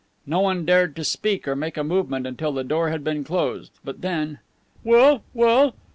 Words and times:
No 0.25 0.39
one 0.39 0.65
dared 0.65 0.95
to 0.95 1.03
speak 1.03 1.47
or 1.47 1.55
make 1.55 1.77
a 1.77 1.83
movement 1.83 2.25
until 2.25 2.51
the 2.51 2.63
door 2.63 2.89
had 2.89 3.03
been 3.03 3.23
closed. 3.23 3.71
But 3.85 4.01
then: 4.01 4.39
"Well? 4.83 5.21
Well? 5.35 5.75